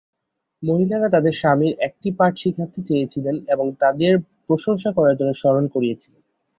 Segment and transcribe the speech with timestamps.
[0.63, 4.13] মহিলারা তাদের স্বামীর একটি পাঠ শেখাতে চেয়েছিলেন এবং তাদের
[4.47, 6.21] প্রশংসা করার জন্য স্মরণ করিয়েছিলেন।